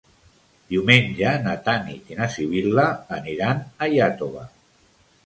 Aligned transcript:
Diumenge 0.75 1.33
na 1.43 1.53
Tanit 1.67 2.09
i 2.13 2.17
na 2.21 2.29
Sibil·la 2.37 2.87
aniran 3.19 3.63
a 3.87 3.91
Iàtova. 3.97 4.49